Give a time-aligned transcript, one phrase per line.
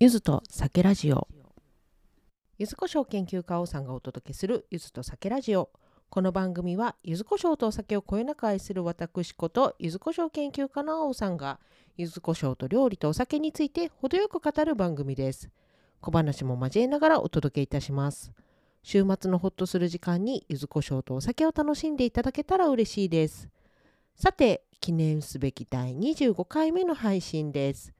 [0.00, 1.28] ゆずと酒ラジオ。
[2.58, 5.70] ゆずこしょう研究家王さんがお届けするゆずと酒ラジオ。
[6.10, 11.60] この番組はゆずこしょうとお酒をこよなく愛する私ことゆずこしょう研究家の王さんが
[11.96, 15.48] ゆずこしょうと料理とお酒について程よく語る番組です。
[16.00, 18.32] 小話も交えながらお届けいたします。
[18.82, 23.48] 週末のほっとする時間にゆずこしょうとお酒を楽しんでいただけたら嬉しいです。
[24.16, 27.93] さて記念すべき第25回目の配信です。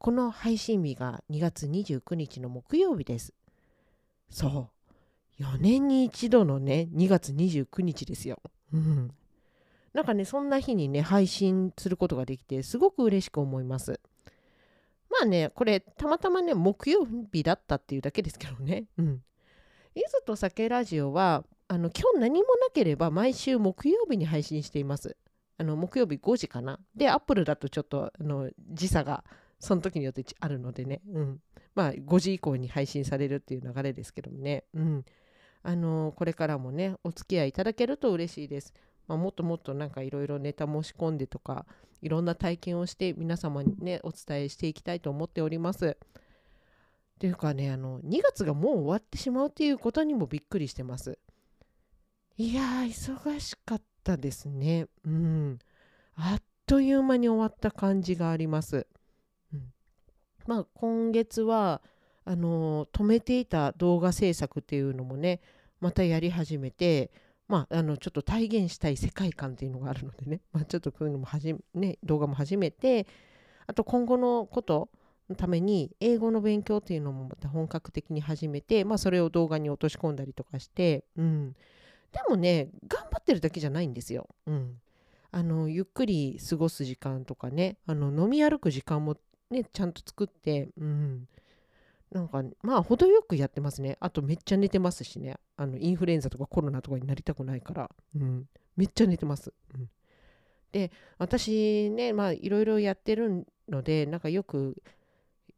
[0.00, 3.34] この配信日が2月29日の木曜日です。
[4.30, 4.70] そ
[5.38, 5.42] う。
[5.42, 8.40] 4年に一度のね、2月29日ですよ。
[8.72, 9.10] うん。
[9.92, 14.00] なんかね、そんな日にね、配信することができて、すごく嬉しく思います。
[15.10, 18.86] まあね、これ、たまたまね、木曜日だったっていうだけですけどね。
[18.96, 19.22] うん。
[19.94, 25.18] いずと酒ラジオは、あの、今日何もなければ毎週木曜日に配信しています。
[25.58, 26.80] あの、木曜日5時かな。
[26.96, 29.24] で、アップルだとちょっと、あの、時差が
[29.60, 31.40] その時によってあるのでね、うん、
[31.74, 35.04] まあ5時以降に配信されるっていう流れですけどもね、うん、
[35.62, 38.74] あのー、これからもねお付き合いいただけると嬉しいです。
[39.06, 41.66] まあ、もっともっとなんかいろいろネタ申し込んでとか
[42.00, 45.96] いろんな体験をして皆様にねお伝えしていきたいと思っております。
[47.18, 51.18] というかねあの2月がもう終わってしまうっていうことにもびっくりしてます。
[52.38, 54.86] いやー忙しかったですね。
[55.04, 55.58] うん。
[56.14, 58.86] あっという間に終わった感じがあります。
[60.50, 61.80] まあ、今月は
[62.24, 65.40] あの止めていた動画制作っていうのもね
[65.78, 67.12] またやり始めて、
[67.46, 73.06] まあ、あのちょっと体現したい世界観っていうのがあるのでね、 まあ、ちょっとこういうのもはじ、ね、動画も始めて
[73.68, 74.88] あと今後のこと
[75.28, 81.52] のために英語の勉強っていうのもまた本格的に始めて、まあ、それを動画に落とし込んだりとかして、うん、
[82.10, 84.28] でもね頑張ってるだけじゃないんですよ。
[84.46, 84.80] うん
[85.32, 89.16] あのゆっくり過ごす時間とかねあの飲み歩く時間も
[89.50, 91.28] ね、ちゃんと作って、うん。
[92.10, 93.96] なんか、まあ、程よくやってますね。
[94.00, 95.36] あと、めっちゃ寝てますしね。
[95.56, 97.90] あの、インフルエンザとかコロナとかになりたくないから。
[98.16, 98.48] うん。
[98.76, 99.52] めっちゃ寝てます。
[99.74, 99.88] うん。
[100.72, 104.82] で、私ね、まあ、いろいろやってるので、なんかよく、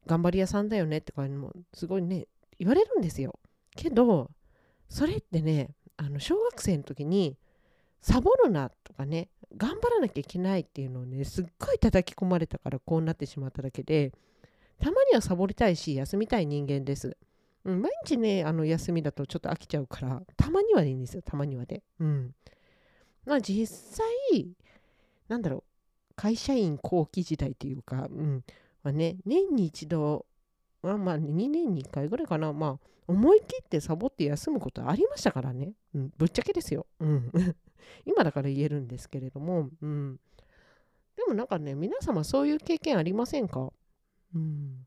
[0.07, 2.27] 頑張り屋さんだよねって感じも、すごいね、
[2.59, 3.39] 言われるんですよ。
[3.77, 4.31] けど、
[4.89, 7.37] それってね、あの、小学生の時に、
[8.03, 14.13] サボるなとかね頑張らなきゃいけないっていうのをねすっごい叩き込まれたからこうなってしまっただけで
[14.81, 17.17] たまにはサボりたいし休みたい人間です、
[17.65, 22.35] うん、毎日ねあの休みだとちょっと飽きちゃうからたまにはいいんですよたまにはでうん。
[23.25, 24.49] まあ実際
[25.29, 25.63] なんだろう
[26.15, 28.45] 会社員後期時代っていうか、うん。
[28.83, 30.27] まあね、年に一度、
[30.83, 36.87] まあ、まあ2年に1回ぐらいかな、まあ、思い切ってサボって休むことありましたからね、うん、ぶっちゃけですよ。
[37.01, 37.31] うん
[38.07, 40.21] 今だから言えるんですけれども、うん。
[41.17, 43.73] でもなんかね、皆様そういう経験ありませんか？
[44.35, 44.87] うん。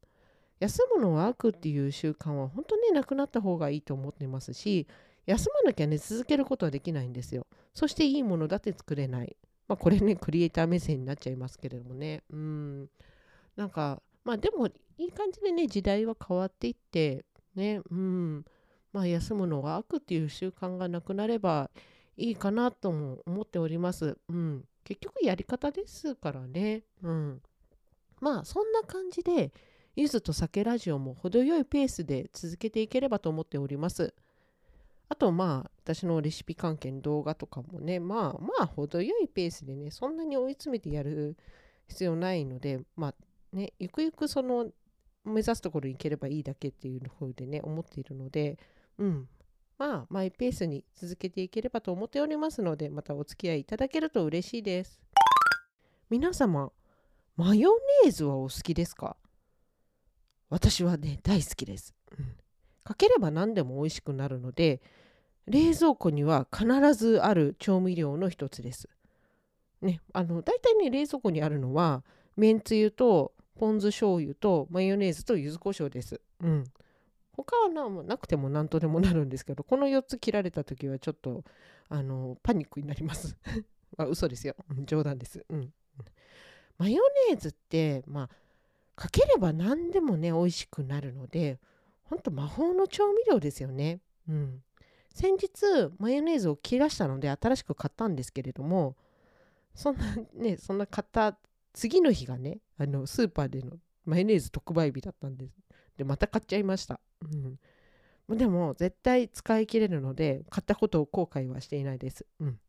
[0.59, 4.87] 休むのは悪っていう習慣は本当になくなった方がいいと思ってますし、
[5.25, 7.45] 休まなきゃね、続けることはできないんですよ。
[7.73, 9.35] そしていいものだって作れない。
[9.67, 12.23] まあこれね、クリエイター目線になっちゃいますけれどもね。
[12.29, 12.89] うん。
[13.55, 17.23] なんか、まあでもいい感じでね、時代は変わっていって、
[17.55, 18.45] ね、うん。
[18.91, 21.69] まあ休むのは悪っていう習慣がなくなれば
[22.17, 24.17] いいかなとも思っております。
[24.27, 24.65] うん。
[24.83, 26.83] 結局やり方ですからね。
[27.03, 27.41] うん。
[28.19, 29.53] まあそんな感じで、
[29.95, 34.13] ゆずと酒ラジオも程よいペースで続けていければと思っております。
[35.07, 41.37] あとまあ私のレシピ関係の動画とかもね、まあまあ程よいペースでね、そんなに追い詰めてやる
[41.87, 43.15] 必要ないので、まあ
[43.55, 44.67] ね、ゆくゆくその
[45.23, 48.59] 目指すところに行ければいいだけっていう風でね、思っているので、
[48.99, 49.27] うん、
[49.77, 55.01] まあ、マイペースに続けていければと思っておりますので、またお付き合いいただけると嬉しいです。
[56.09, 56.71] 皆様、
[57.37, 59.17] マヨネーズはお好きですか？
[60.49, 61.95] 私はね、大好きです。
[62.17, 62.35] うん、
[62.83, 64.81] かければ何でも美味しくなるので、
[65.47, 68.89] 冷蔵庫には必ずある調味料の一つです。
[69.81, 72.03] ね、あの大体ね冷蔵庫にあるのは
[72.37, 76.21] めんつゆとポン酢醤油とマヨネーズと柚子胡椒です。
[76.41, 76.63] うん、
[77.31, 81.43] 他はななくても何とでもなるんですけどこの4つ切られた時はちょっと
[81.89, 83.37] あのパニックになります。
[83.97, 84.55] あ嘘ですよ。
[84.85, 85.73] 冗談です、うん、
[86.77, 88.29] マヨネーズってまあ
[88.95, 91.59] かければ何でもね美味しくなるので
[92.03, 93.99] ほんと魔法の調味料ですよね。
[94.27, 94.63] うん。
[95.15, 98.97] 先日マヨネーズを切らしたので新しく買ったんですけれども
[99.73, 100.03] そんな
[100.33, 101.37] ねそんな買った
[101.71, 105.53] 次の日がねあのスーパーでのマヨネーズ特売日だったんです
[105.97, 106.99] でまた買っちゃいました
[108.29, 112.25] うん、でも絶対使い切れるので買ったことを後悔はしていないです。
[112.39, 112.59] うん、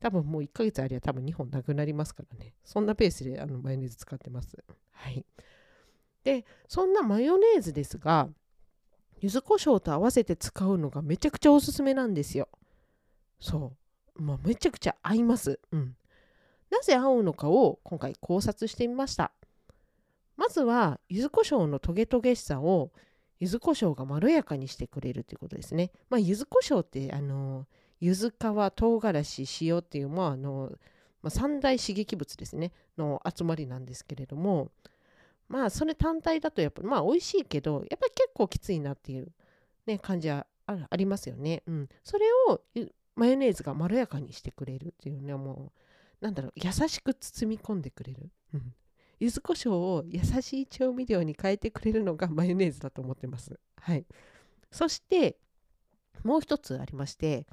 [0.00, 2.54] 多分もう1ヶ月ありゃ多分2本なくなりますからね。
[2.64, 4.62] そんなペースであのマヨネーズ使ってます。
[4.92, 5.24] はい。
[6.24, 8.28] でそんなマヨネーズですが
[9.20, 12.48] 柚子胡椒と合わせて使うのがめちゃくちゃおすすめなんですよ。
[13.40, 13.72] そ
[14.16, 14.22] う。
[14.22, 15.60] まあ、めちゃくちゃ合います。
[15.72, 15.96] うん。
[16.70, 19.32] なぜ合うのかを今回考察してみました。
[20.36, 22.92] まずは柚子胡椒のトゲトゲしさを
[23.38, 25.90] 柚子胡椒がまろやかにしてくれるということですね。
[26.08, 27.66] まあ、柚子胡椒ってあの
[28.00, 28.32] 柚子皮
[28.74, 30.72] 唐辛子塩っていう、まああの
[31.22, 34.70] まあ、三大刺激物ですねの集まりなんですけれども
[35.48, 39.28] まあそれ単体だとやっぱまあ美味しいけどやっぱり結構きついなっていう、
[39.86, 41.62] ね、感じはありますよね。
[41.66, 42.60] うん、それを
[43.14, 45.72] マヨネーズがまろやかにしてくれるっていうねも
[46.20, 48.30] うなんだろう優しく包み込んでくれる。
[48.54, 48.74] うん
[49.18, 53.58] 柚子胡椒を優しい調味料に変えてくれるのが マヨネーズだと思ってます。
[53.76, 54.06] はい。
[54.70, 55.38] そして
[56.22, 57.46] もう一つありまして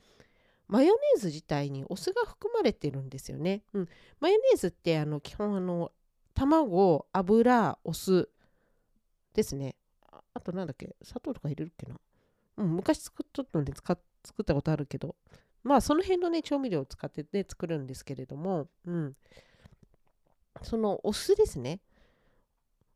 [0.68, 3.64] マヨネーズ自体にお酢が含まれてるんですよね。
[3.74, 3.90] うん、
[4.20, 5.92] マヨネーズってあの基本あの
[6.34, 8.30] 卵、油、お酢
[9.34, 9.76] ですね。
[10.34, 11.96] あとなんだっけ砂糖とか入れるっけな。
[12.58, 15.16] うん、昔作っとったので使作ったことあるけど、
[15.64, 19.16] まあその辺のね、調味料を使ってね、作るんですけれども、うん。
[20.62, 21.80] そのお酢ですね。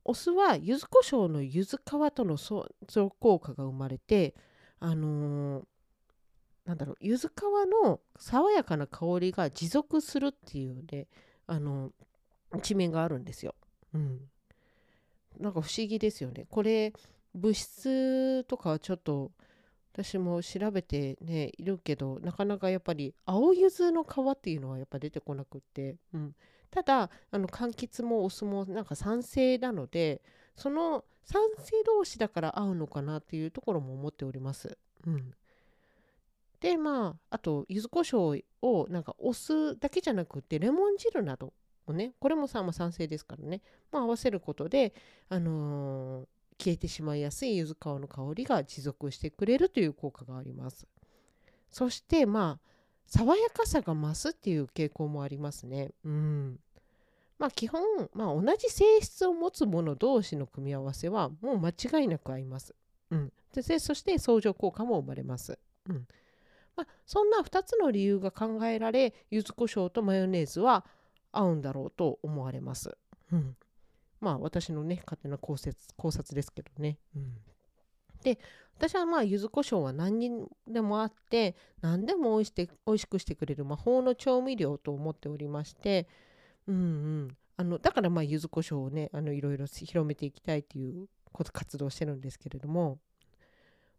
[0.06, 4.36] お酢は柚子胡椒の柚子皮との相乗効果が生まれて、
[4.80, 5.65] あのー、
[6.65, 7.31] なんだろう、柚子皮
[7.83, 11.07] の爽やかな香りが持続するっていうね、
[11.45, 13.56] あのー、一面があるんですよ。
[13.94, 14.21] うん。
[15.39, 16.45] なんか不思議ですよね。
[16.50, 16.94] これ
[17.33, 19.31] 物質とかはちょっと
[19.94, 26.36] 私も調べてねいるけどなかなかやっぱり青柚子の皮っていうのはやっぱ出てこなくって、うん、
[26.72, 30.22] ただあの柑橘もお酢もなんか酸性なので
[30.56, 34.78] その酸性同士だから合うのかなっていうところも思っております。
[35.06, 35.34] うん、
[36.62, 41.54] でまああと柚子胡椒をなんかお酢だけじゃなくてレモン汁など
[41.86, 43.62] をねこれもさ、まあ、酸性ですからね、
[43.92, 44.94] まあ、合わせることで、
[45.30, 46.25] あのー、
[46.64, 50.88] 消えてしまいやすい柚子皮の香りが持続してくれるという効果があります。
[51.69, 52.68] そしてまあ
[53.07, 55.92] 爽やかさが増すっていう傾向もありますね。
[56.04, 56.59] うん。
[57.39, 57.81] まあ基本、
[58.13, 62.74] まあ、同じ性質を持つもの同士の組み合わせはもう間違いなく合います、
[63.12, 66.07] うん、でそして相乗効果も生まれます、うん。
[66.75, 70.86] まあ、そんな2つの理由が考えられ柚子胡椒とマヨネーズは
[71.31, 72.98] 合うんだろうと思われます。
[73.31, 73.56] うん、
[74.19, 76.98] まあ私のね勝手な考察考察ですけどね。
[77.15, 77.33] うん、
[78.24, 78.40] で
[78.78, 86.08] 私はまあ柚子胡椒は何にでもあって何でもおいして美味しくしてくれる魔法の調味料と思っておりまして
[86.68, 93.00] うんうんあのだからまあ柚子胡椒をねあのいろいろ広めていきたいということ活動してるんですけれども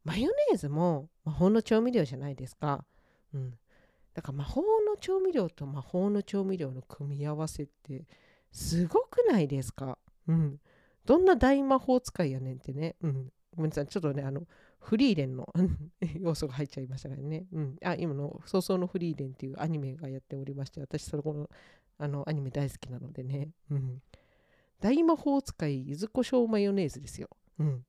[0.05, 2.85] マヨネーズも魔法の調味料じゃないですか。
[3.35, 3.59] うん、
[4.15, 8.07] だから魔法の調味料と魔法の調味料の組み合わせって
[8.51, 9.99] すごくないですか？
[10.29, 10.61] うん。
[11.05, 12.95] どんな大魔法使いやねんってね。
[13.03, 13.33] うん。
[13.59, 13.87] ごめんなさい。
[13.89, 14.47] ちょっとね、あの、
[14.79, 15.53] フリーレンの
[16.21, 17.47] 要素が入っちゃいましたからね。
[17.53, 17.77] うん。
[17.83, 21.51] あ、今の、早々のフリーレンっていうアニメがやっておりまして、私、そこの、
[21.99, 23.51] あの、アニメ大好きなのでね。
[23.71, 24.01] うん。
[24.81, 27.29] 大魔法使い、柚子胡椒マヨネーズですよ。
[27.59, 27.85] うん。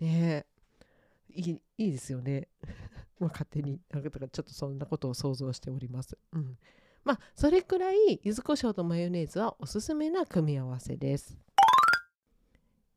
[0.00, 0.58] ねえ。
[1.30, 2.48] いい、いいですよね。
[3.20, 6.16] まあ、勝手になんかちょっとそんなことを想像しております。
[6.32, 6.56] うん、
[7.04, 11.36] まあそれくらい柚子胡椒とマヨネーズはおすすめな組み合わせです。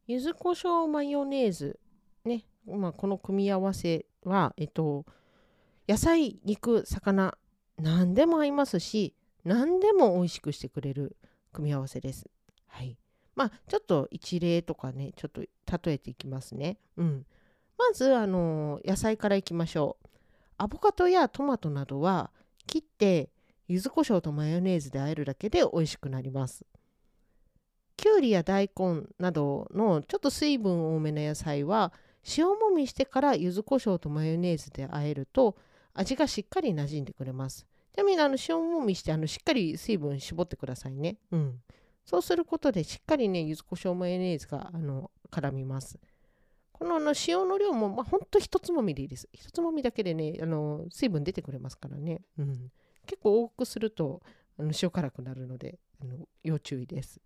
[0.07, 1.79] 柚子胡椒マヨネーズ
[2.25, 5.05] ね、まあ、この組み合わせはえっと
[5.87, 7.37] 野菜肉魚
[7.77, 11.15] 何でも合いますし何でも美味しくしてくれる
[11.51, 12.29] 組み合わせです。
[12.67, 12.97] はい。
[13.35, 16.77] まあちょっと一例とかねちょっと例えていきますね。
[16.97, 17.25] うん。
[17.77, 20.07] まずあの野菜からいきましょう。
[20.57, 22.29] アボカドやトマトなどは
[22.67, 23.31] 切って
[23.67, 26.65] 柚子胡椒とマヨネーズで和えるだけで美味しくなります。
[27.97, 31.93] きゅうりや大根などのちょっと水分多めの野菜は
[32.37, 35.55] 塩もみしてから柚子胡椒とマヨネーズで和えると
[35.93, 37.65] 味がしっかり馴染んでくれます。
[37.93, 41.17] ちなみにあの塩もみしてあのしっかり水分絞ってくださいね。
[41.31, 41.61] うん。
[42.05, 45.99] そうすることでしっかりね、柚子胡椒マヨネーズがあの絡みます。
[46.71, 49.29] このあの塩の量も、まあ、ほんと一つもみでいいです。
[49.33, 52.21] 一つもみだけでね、あの水分出てくれますからね。
[52.37, 52.71] うん、
[53.05, 54.21] 結構多くすると
[54.57, 57.21] あの塩辛くなるのであの要注意です。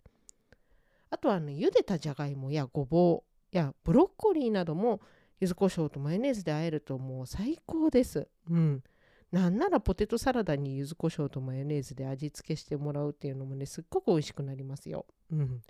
[1.10, 5.02] あとはあの茹でたじゃがいもやごぼうやブロッコリーなども
[5.40, 8.28] 柚子胡椒とマヨネーズで和えるともう最高です。
[8.50, 8.84] うん。
[9.32, 15.06] なんならポテトサラダに柚子胡椒とマヨネーズで味付けしてもらうっていうのもねすっごく美味しくなりますよ。
[15.32, 15.62] うん。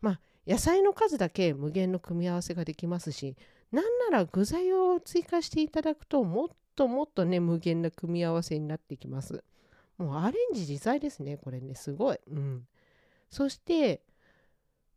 [0.00, 3.36] まあ野菜の数だけ無限の組み合わせができますし
[3.70, 9.44] なんなら具材を追加していただくともっともっとね無限な組み合わせになってきます
[9.98, 12.66] もうアレンジ自在ですねこれねすごいうん
[13.30, 14.00] そして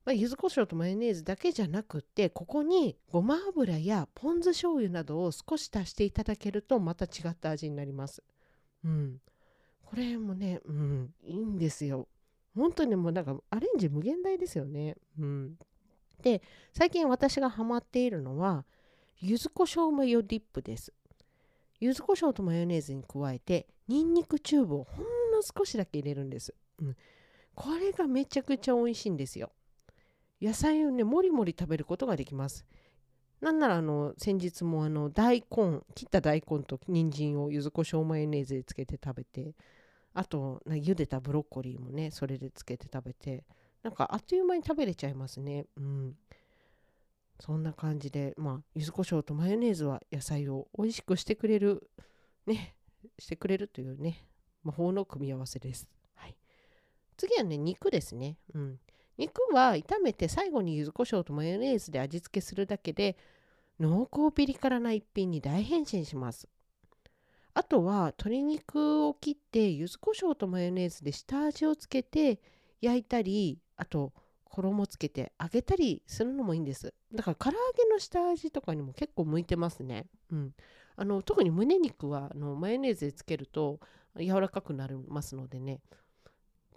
[0.04, 8.24] まあ、柚子胡椒とマヨネーズだけじゃなくてここにごま油やポン酢醤油などを少し足していただけるとまた違った味になります。
[8.84, 9.22] うん、
[9.86, 12.08] これもね、うん、いいんですよ。
[12.56, 14.96] 本当にもうなんかアレンジ無限大ですよね。
[15.20, 15.56] うん、
[16.24, 16.42] で
[16.74, 18.66] 最近私がハマっているのは
[19.20, 20.92] 柚子胡椒マヨディップです。
[21.80, 26.56] 柚子胡椒とマヨネーズに加えてニンニクチューブをほんの少しだけ入れるんです。
[26.80, 26.96] うん、
[27.54, 29.52] これがめちゃくちゃ美味しいんですよ。
[30.42, 32.66] 野菜をねもりもり食べることができます。
[33.42, 39.56] なんならあの先日もあの大根切った大根と人参を柚子胡椒マヨネーズでつけて食べて
[40.14, 43.44] あと茹でたブロッコリーもねそれでつけて食べて
[43.82, 45.66] なんかあっという間に食べれちゃいますね。
[45.78, 46.16] うん。
[47.40, 51.90] そんな感じでまあ柚子胡椒とマヨネーズは野菜を美味しくしてくれる
[52.46, 52.76] ね
[53.18, 54.28] してくれるというね
[54.64, 56.36] 魔法の組み合わせです、はい、
[57.18, 58.38] 次はね肉ですね。
[58.54, 58.80] うん。
[59.22, 63.16] 肉は炒めて最後に柚子胡椒とマヨネーズで味付けするだけで
[63.80, 66.48] 濃厚ピリ辛な一品に大変身します。
[67.54, 72.40] あとは鶏肉を切って柚子胡椒とマヨネーズで下味をつけて
[72.82, 74.12] 焼いたりあと
[74.46, 76.92] 衣つけて揚げたりするのもいいんです。
[77.14, 80.08] だから唐揚げの下味とかにも結構向いてますね。
[80.32, 80.56] うん、
[80.96, 83.80] あの特に胸肉はあのマヨネーズでつけると
[84.18, 85.80] 柔らかくなりますのでね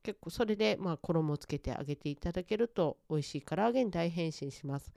[0.05, 4.93] 結構それでまあ衣をつけて揚げていただけると美味しい唐揚げに大変身します。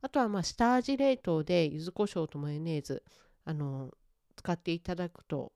[0.00, 3.02] あとはまあ下味冷凍で柚子胡椒とマヨネーズ
[3.44, 3.90] あの
[4.36, 5.52] 使っていただくと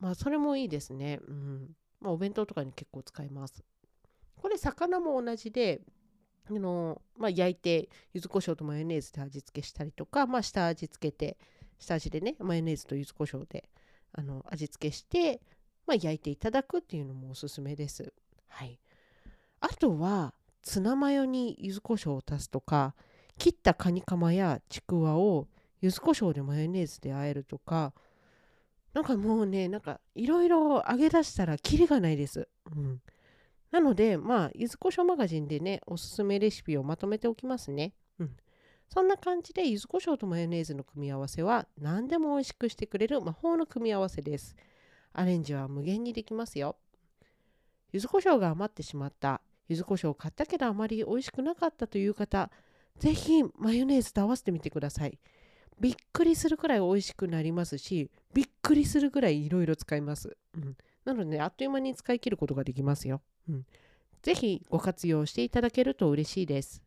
[0.00, 1.20] まあそれもいいですね。
[1.26, 3.64] うんまあ、お弁当とかに結構使います。
[4.36, 5.80] これ魚も同じで
[6.50, 11.38] あの、まあ、焼いて柚子胡椒とマヨネーズで味付けしたりとか、まあ、下味つけて
[11.78, 13.70] 下味でねマヨネーズと柚子胡椒で
[14.12, 15.40] あの味付けして、
[15.86, 18.12] まあ、焼いていただくっていうのもおすすめです。
[18.54, 18.78] はい、
[19.60, 20.32] あとは
[20.62, 22.94] ツナマヨに柚子胡椒を足すとか
[23.36, 25.48] 切ったカニカマやちくわを
[25.80, 27.92] 柚子胡椒でマヨネーズで和えるとか
[28.94, 32.48] なんかもうねなんかいろいろ揚げ出したらキリがないです。
[32.74, 33.02] うん、
[33.72, 37.92] なのでまあ柚子胡椒マガジンでねおすすめレシピをまとめておきますね。
[38.20, 38.36] うん、
[38.88, 44.54] そんな感じで柚子胡椒とマヨネーズの組み合わせは何でも美味しくしてくれる魔法の組み合わせです。
[45.12, 46.76] アレンジは無限にできますよ。
[47.94, 49.40] 柚子胡椒が余ってしまった。
[49.68, 52.50] 柚子胡椒を買ったけどあまり美味しくなかったという方
[52.98, 55.18] ぜひマヨネーズと合わせてみてください。
[55.80, 63.66] びっくりするくらい美味しくなりますしびっくりするくらいいろいろ使います、うん、なので、ね、あっという間に使い切ることができますよ、うん、
[64.22, 66.82] ぜひご活用していただけると嬉しいです。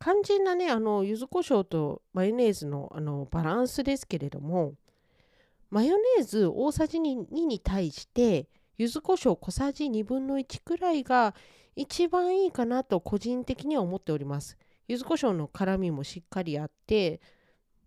[0.00, 4.74] 肝心なねあの柚子胡椒とマヨネーズのあのバランスですけれども
[5.70, 11.34] マヨネーズ大さじ 2, 2に対して柚子胡椒小さじ1分の1くらいが
[11.74, 14.56] 一番いいかなと個人的には思っております。
[14.86, 17.20] 柚子胡椒の辛みもしっかりあって、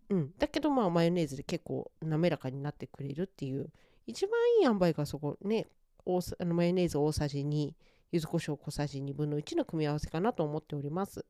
[0.09, 3.69] うん、だけどまあマヨネーズで結構滑らかになってくれるっていう
[4.05, 5.67] 一番いい塩梅がそこね
[6.05, 7.71] あのマヨネーズ大さじ2
[8.11, 11.25] 柚子胡椒小さじ1分の1の組み合わせかなと思っております。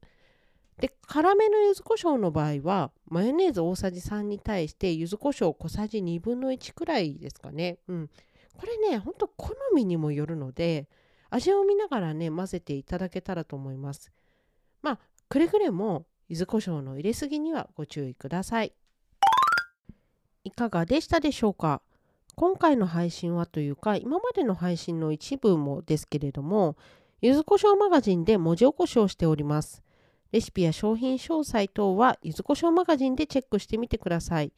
[0.79, 7.77] で辛めの柚子胡椒の場合はマヨネーズ大さじ3に対して柚子胡椒小さじ1 2分の1くらいですかね。
[7.87, 8.09] うん
[8.57, 10.87] これねほんと好みにもよるので
[11.29, 14.11] 味を見ながらね混ぜていただけたらと思います。
[14.81, 18.73] まあくれぐれも柚子胡椒の入れすぎにはご注意ください。
[20.43, 21.81] いかがでしたでしょうか？
[22.35, 26.77] 今回の配信はというか今までの配信の一部もですけれども
[27.21, 29.83] 柚子胡椒マガジンで文字起こしをしております。
[30.31, 34.53] レシピや商品詳細等は柚子胡椒マガジンでチェックしてみてください。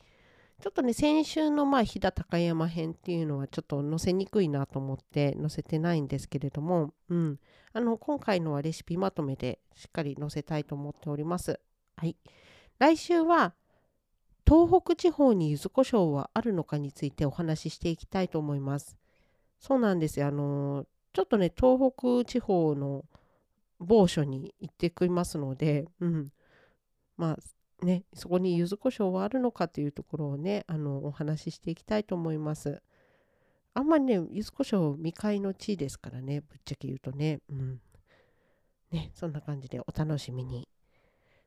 [0.64, 7.38] ちょっとね、先週のまあ飛騨高山編っていうのはちょっと載せにくいなと思って載せてないんですけれども、うん。
[7.74, 11.60] あの、今回のはレシピまとめでしっかり載せたいと思っております。
[11.98, 12.16] はい。
[12.80, 13.56] 来週は、
[14.48, 18.96] 東北地方に柚子胡椒はあるのかについてお話ししていきたいと思います。
[19.60, 20.28] そうなんですよ。
[20.28, 23.04] あの、ちょっとね、東北地方の
[23.80, 26.30] 某所に行ってきますので、うん。
[27.18, 27.38] まあ、
[27.84, 32.82] ね、そこに柚子胡椒はあるのかというところをね、あのお話ししていきたいと思います。
[33.74, 37.40] あんまりね、柚子胡椒未開の地ですからね、ぶっちゃけ言うとね。
[37.50, 37.82] うん。
[38.92, 40.68] ね、そんな感じでお楽しみに。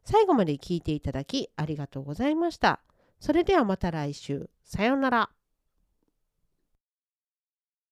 [0.05, 2.81] 最後まで聞いていただきありがとうございました。
[3.21, 4.51] それではまた来週。
[4.63, 5.36] さようなら。